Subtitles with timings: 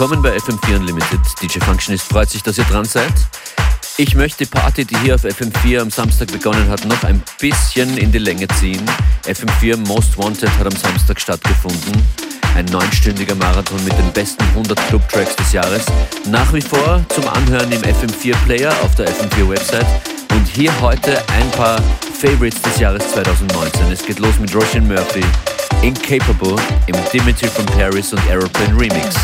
[0.00, 1.20] Willkommen bei FM4 Unlimited.
[1.42, 3.12] DJ Functionist freut sich, dass ihr dran seid.
[3.98, 7.98] Ich möchte die Party, die hier auf FM4 am Samstag begonnen hat, noch ein bisschen
[7.98, 8.80] in die Länge ziehen.
[9.26, 12.02] FM4 Most Wanted hat am Samstag stattgefunden.
[12.56, 15.84] Ein neunstündiger Marathon mit den besten 100 Club-Tracks des Jahres.
[16.30, 19.86] Nach wie vor zum Anhören im FM4-Player auf der FM4-Website.
[20.32, 21.78] Und hier heute ein paar
[22.18, 23.92] Favorites des Jahres 2019.
[23.92, 25.26] Es geht los mit Roshan Murphy,
[25.82, 29.16] Incapable im Dimitri from Paris und Aeroplane Remix.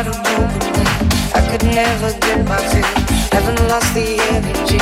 [0.00, 0.04] I
[1.34, 2.84] I could never get my feel
[3.32, 4.78] Haven't lost the energy.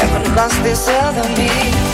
[0.00, 1.91] Haven't lost this other me.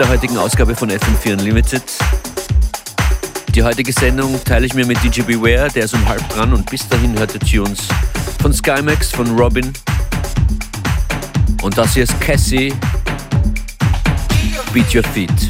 [0.00, 1.82] Der heutigen Ausgabe von FM4 Unlimited.
[3.54, 6.70] Die heutige Sendung teile ich mir mit DJ Beware, der ist um halb dran und
[6.70, 7.86] bis dahin hört ihr Tunes
[8.40, 9.70] von Skymax, von Robin.
[11.60, 12.72] Und das hier ist Cassie,
[14.72, 15.49] Beat Your Feet.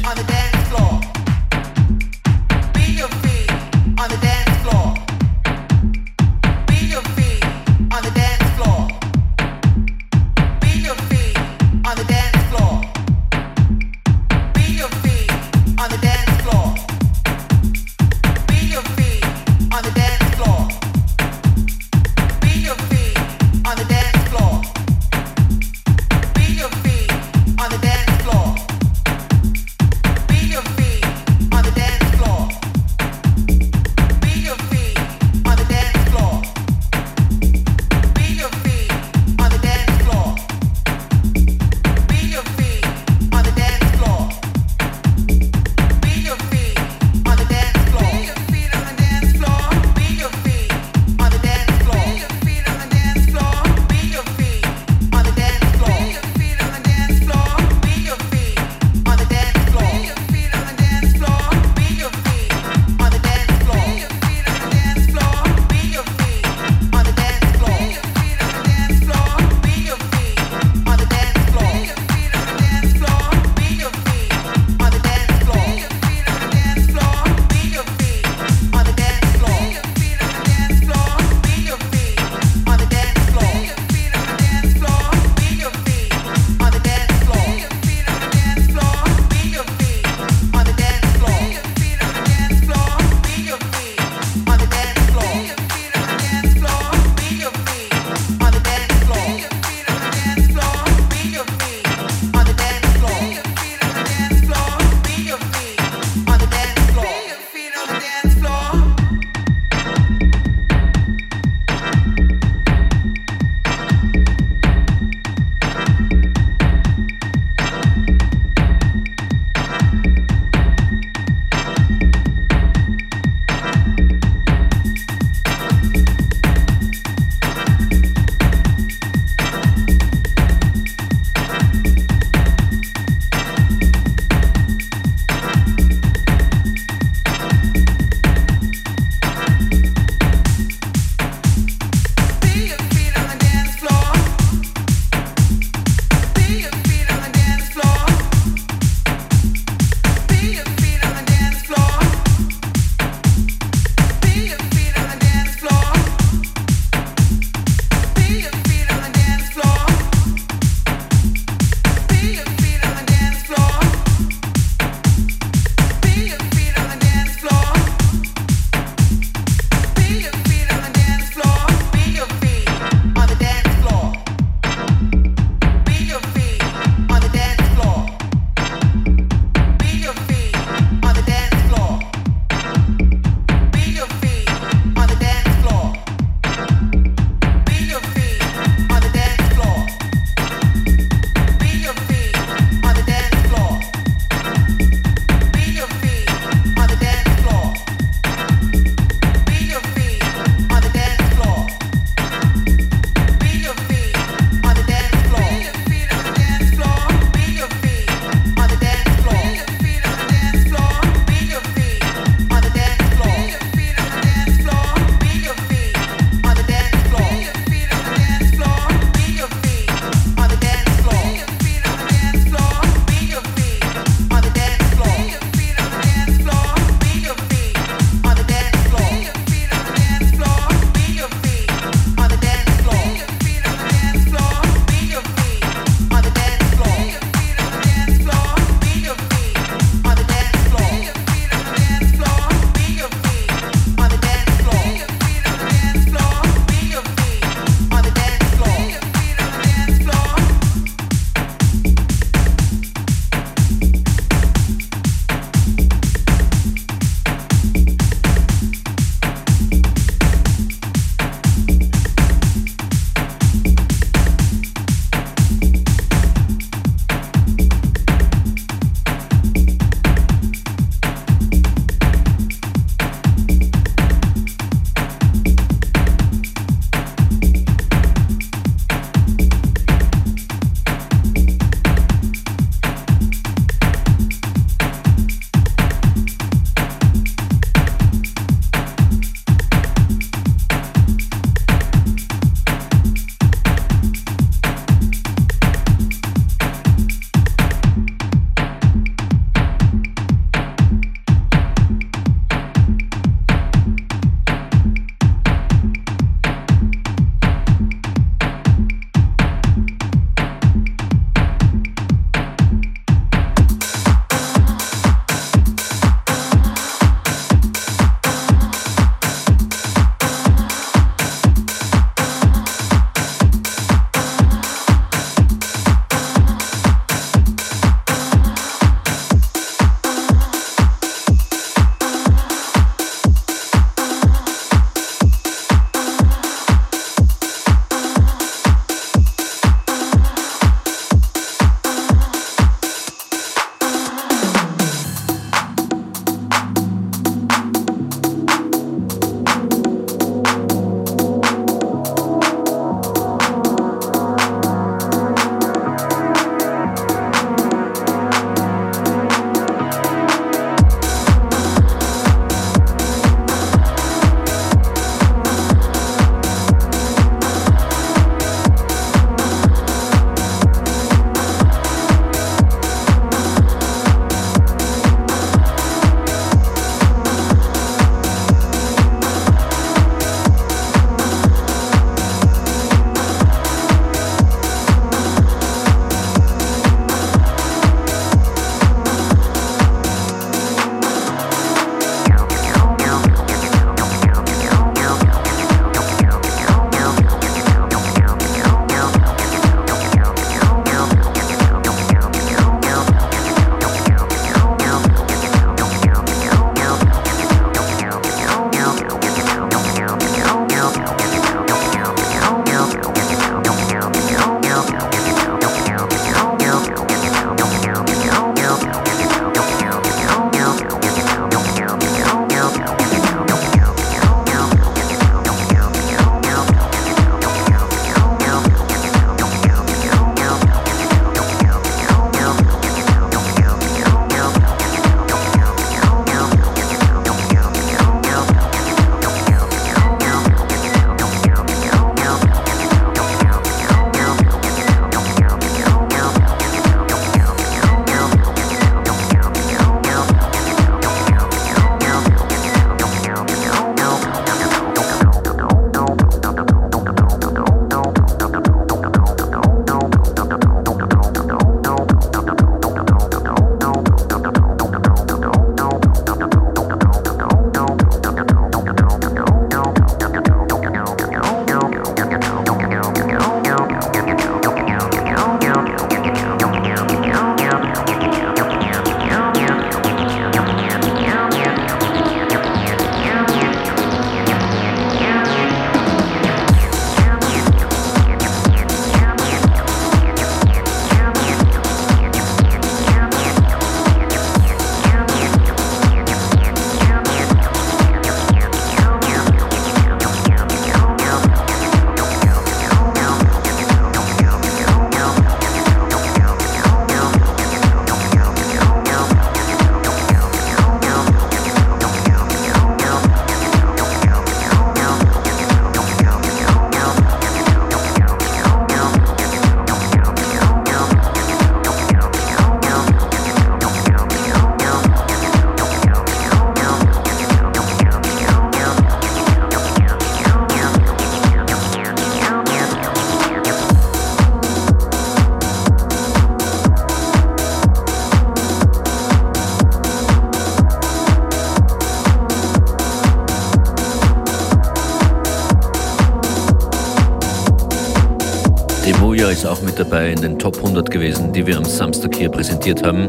[549.41, 552.47] Demuya ist auch mit dabei in den Top 100 gewesen, die wir am Samstag hier
[552.49, 553.27] präsentiert haben.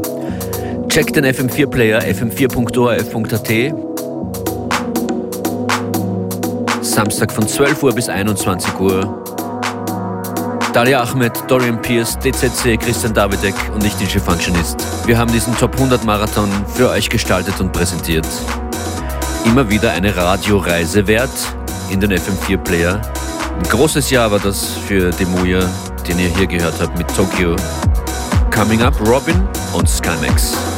[0.87, 3.73] Checkt den FM4-Player fm4.orf.at.
[6.85, 9.23] Samstag von 12 Uhr bis 21 Uhr.
[10.71, 14.85] Dalia Ahmed, Dorian Pierce, DZC, Christian Davidek und ich, DJ Functionist.
[15.07, 18.27] Wir haben diesen Top 100 Marathon für euch gestaltet und präsentiert.
[19.45, 21.55] Immer wieder eine Radioreise wert
[21.89, 23.01] in den FM4-Player.
[23.57, 25.67] Ein großes Jahr war das für Demuya,
[26.07, 27.55] den ihr hier gehört habt mit Tokyo.
[28.51, 30.72] Coming up, Robin und Skymax.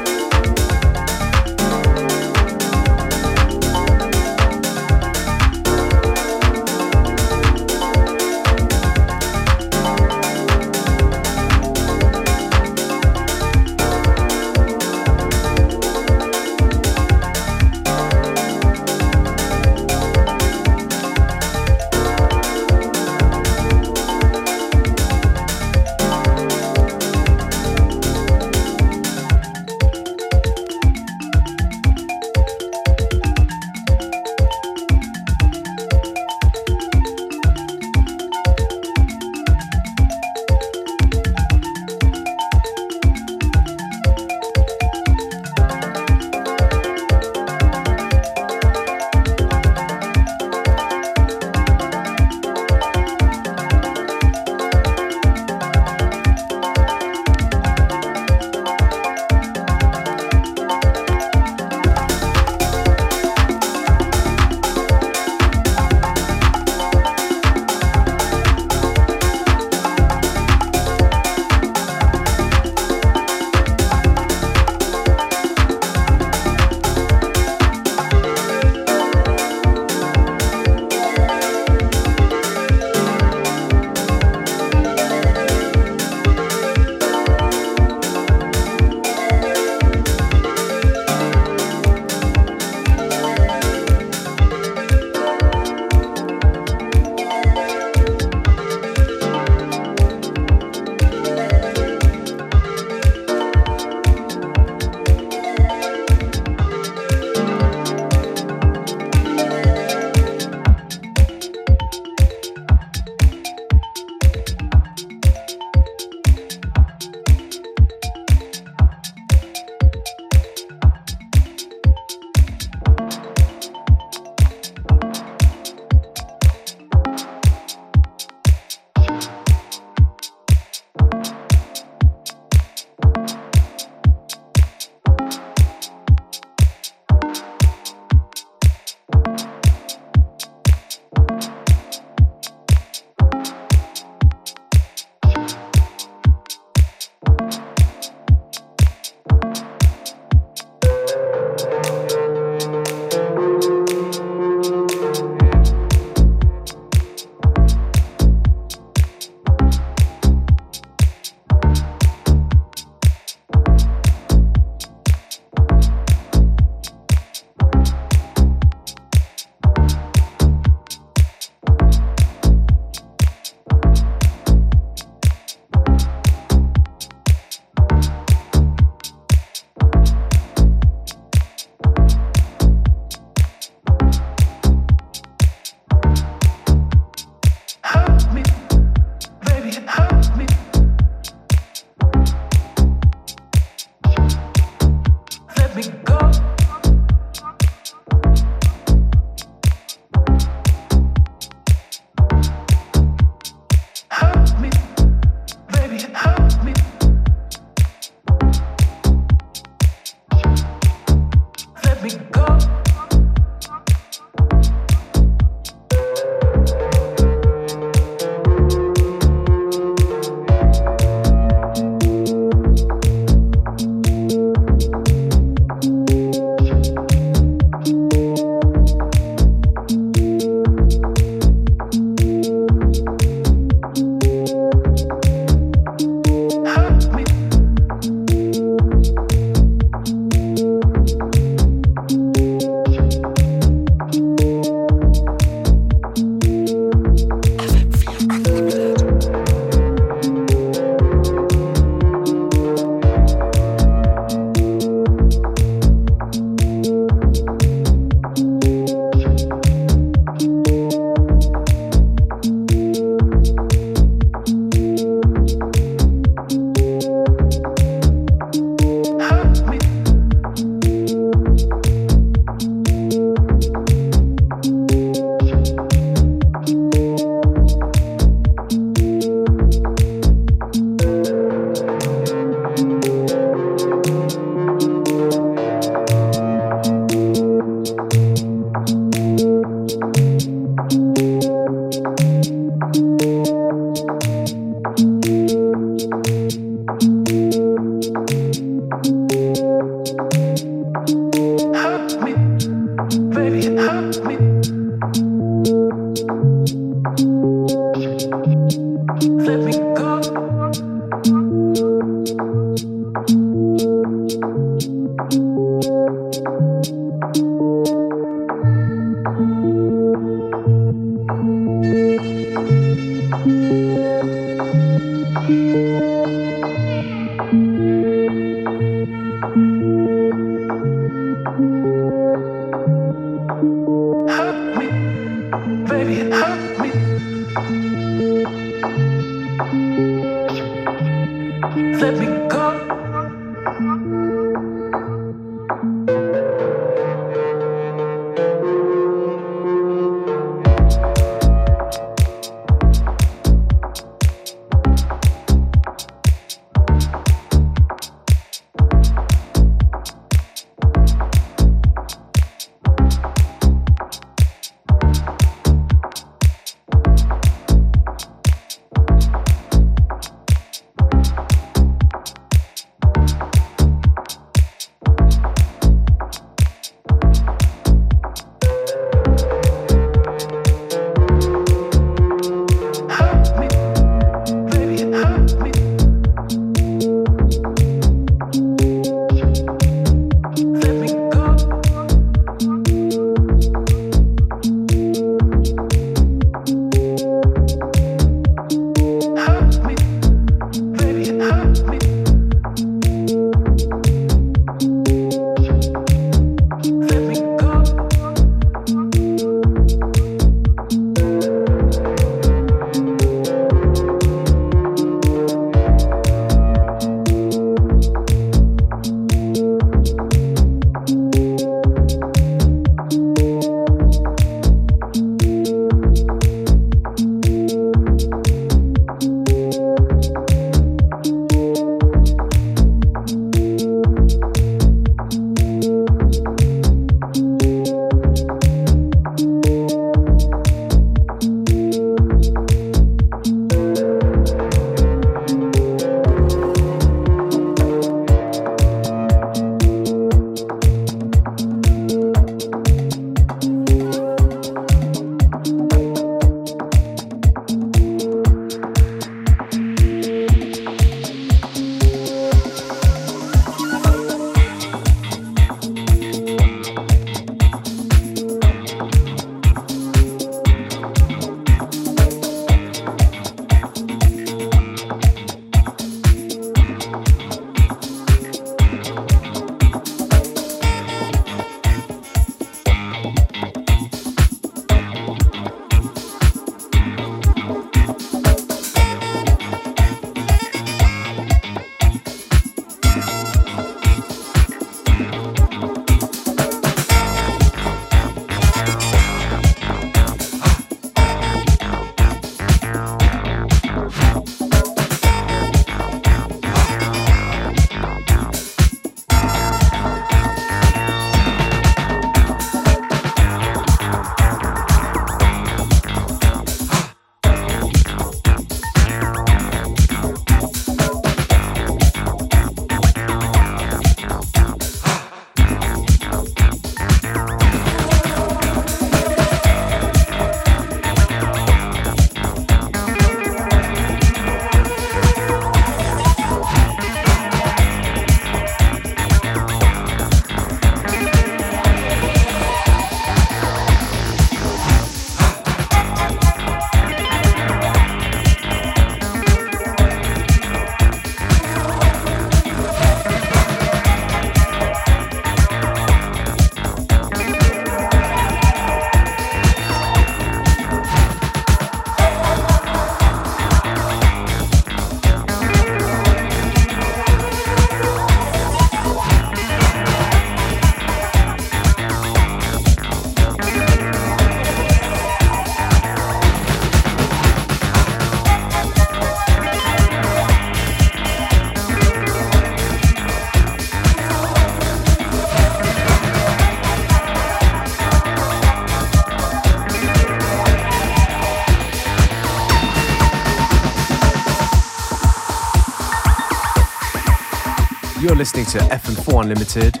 [598.40, 600.00] Listening to FM4 Unlimited,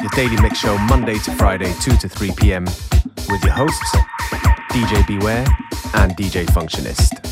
[0.00, 2.64] your daily mix show Monday to Friday, 2 to 3 p.m.
[3.28, 3.96] with your hosts,
[4.70, 5.44] DJ Beware
[5.92, 7.23] and DJ Functionist.